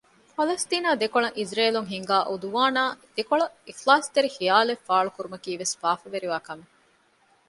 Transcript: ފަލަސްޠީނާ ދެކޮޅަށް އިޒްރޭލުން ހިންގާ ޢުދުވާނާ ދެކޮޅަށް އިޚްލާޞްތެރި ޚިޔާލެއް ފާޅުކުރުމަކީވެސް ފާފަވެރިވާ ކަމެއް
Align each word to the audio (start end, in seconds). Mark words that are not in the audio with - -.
ފަލަސްޠީނާ 0.35 0.89
ދެކޮޅަށް 1.01 1.37
އިޒްރޭލުން 1.37 1.89
ހިންގާ 1.93 2.17
ޢުދުވާނާ 2.31 2.83
ދެކޮޅަށް 3.17 3.55
އިޚްލާޞްތެރި 3.67 4.29
ޚިޔާލެއް 4.37 4.85
ފާޅުކުރުމަކީވެސް 4.87 5.73
ފާފަވެރިވާ 5.81 6.37
ކަމެއް 6.47 6.73